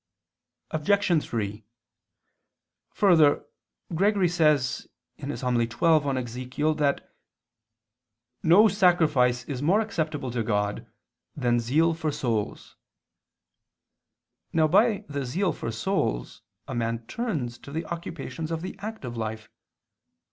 Obj. 0.71 1.23
3: 1.23 1.63
Further, 2.89 3.45
Gregory 3.93 4.29
says 4.29 4.87
(Hom. 5.19 5.27
xii 5.37 5.61
in 5.61 6.15
Ezech.) 6.15 6.77
that 6.77 7.13
"no 8.41 8.67
sacrifice 8.67 9.43
is 9.43 9.61
more 9.61 9.79
acceptable 9.79 10.31
to 10.31 10.41
God 10.41 10.91
than 11.35 11.59
zeal 11.59 11.93
for 11.93 12.11
souls." 12.11 12.75
Now 14.51 14.67
by 14.67 15.05
the 15.07 15.23
zeal 15.23 15.53
for 15.53 15.71
souls 15.71 16.41
a 16.67 16.73
man 16.73 17.05
turns 17.05 17.59
to 17.59 17.71
the 17.71 17.85
occupations 17.85 18.49
of 18.49 18.63
the 18.63 18.75
active 18.79 19.15
life. 19.15 19.51